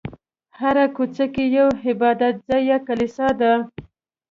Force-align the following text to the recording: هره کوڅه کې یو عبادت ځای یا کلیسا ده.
هره 0.59 0.85
کوڅه 0.95 1.25
کې 1.33 1.43
یو 1.57 1.67
عبادت 1.87 2.35
ځای 2.47 2.61
یا 2.71 2.77
کلیسا 2.87 3.27
ده. 3.39 3.53